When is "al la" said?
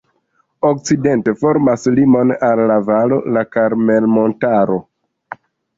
2.49-2.81